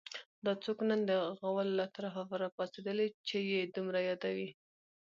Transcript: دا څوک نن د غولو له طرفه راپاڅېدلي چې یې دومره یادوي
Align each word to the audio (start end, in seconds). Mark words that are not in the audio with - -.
دا 0.45 0.53
څوک 0.63 0.77
نن 0.89 0.99
د 1.09 1.11
غولو 1.39 1.73
له 1.79 1.85
طرفه 1.95 2.21
راپاڅېدلي 2.43 3.07
چې 3.27 3.37
یې 3.51 3.61
دومره 3.75 3.99
یادوي 4.09 4.49